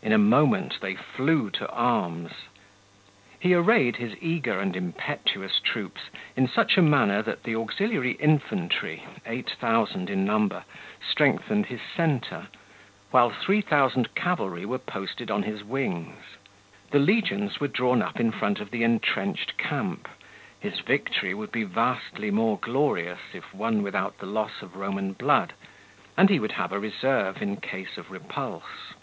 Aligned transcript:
In 0.00 0.12
a 0.12 0.18
moment 0.18 0.78
they 0.80 0.94
flew 0.94 1.50
to 1.50 1.68
arms. 1.70 2.30
He 3.40 3.52
arrayed 3.52 3.96
his 3.96 4.14
eager 4.20 4.60
and 4.60 4.76
impetuous 4.76 5.58
troops 5.58 6.02
in 6.36 6.46
such 6.46 6.76
a 6.78 6.82
manner 6.82 7.20
that 7.22 7.42
the 7.42 7.56
auxiliary 7.56 8.12
infantry, 8.12 9.02
8,000 9.26 10.08
in 10.08 10.24
number, 10.24 10.62
strengthened 11.10 11.66
his 11.66 11.80
centre, 11.96 12.46
while 13.10 13.30
3,000 13.30 14.14
cavalry 14.14 14.64
were 14.64 14.78
posted 14.78 15.32
on 15.32 15.42
his 15.42 15.64
wings. 15.64 16.14
The 16.92 17.00
legions 17.00 17.58
were 17.58 17.66
drawn 17.66 18.00
up 18.00 18.20
in 18.20 18.30
front 18.30 18.60
of 18.60 18.70
the 18.70 18.84
intrenched 18.84 19.58
camp; 19.58 20.08
his 20.60 20.78
victory 20.78 21.34
would 21.34 21.50
be 21.50 21.64
vastly 21.64 22.30
more 22.30 22.56
glorious 22.56 23.18
if 23.34 23.52
won 23.52 23.82
without 23.82 24.18
the 24.18 24.26
loss 24.26 24.62
of 24.62 24.76
Roman 24.76 25.12
blood, 25.14 25.54
and 26.16 26.30
he 26.30 26.38
would 26.38 26.52
have 26.52 26.70
a 26.70 26.78
reserve 26.78 27.42
in 27.42 27.56
case 27.56 27.98
of 27.98 28.12
repulse. 28.12 28.94